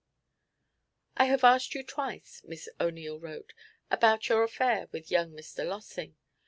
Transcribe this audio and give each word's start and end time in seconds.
'I 1.17 1.25
have 1.25 1.43
asked 1.43 1.75
you 1.75 1.83
twice,' 1.83 2.41
Miss 2.43 2.67
O'Neil 2.79 3.19
wrote, 3.19 3.53
'about 3.91 4.29
your 4.29 4.41
affair 4.41 4.87
with 4.91 5.11
young 5.11 5.29
Mr. 5.31 5.63
Lossing. 5.63 6.15